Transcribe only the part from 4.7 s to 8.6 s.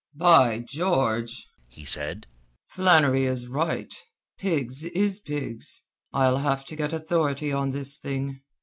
is pigs.' I'll have to get authority on this thing.